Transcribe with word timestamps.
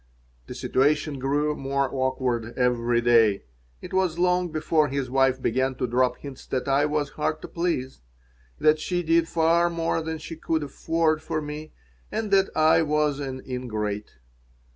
The 0.47 0.55
situation 0.55 1.19
grew 1.19 1.55
more 1.55 1.87
awkward 1.93 2.57
every 2.57 3.01
day. 3.01 3.43
It 3.83 3.93
was 3.93 4.17
not 4.17 4.23
long 4.23 4.51
before 4.51 4.87
his 4.87 5.11
wife 5.11 5.39
began 5.39 5.75
to 5.75 5.85
drop 5.85 6.17
hints 6.17 6.47
that 6.47 6.67
I 6.67 6.87
was 6.87 7.09
hard 7.09 7.39
to 7.43 7.47
please, 7.47 8.01
that 8.57 8.79
she 8.79 9.03
did 9.03 9.27
far 9.27 9.69
more 9.69 10.01
than 10.01 10.17
she 10.17 10.35
could 10.37 10.63
afford 10.63 11.21
for 11.21 11.39
me 11.39 11.73
and 12.11 12.31
that 12.31 12.49
I 12.55 12.81
was 12.81 13.19
an 13.19 13.43
ingrate. 13.47 14.17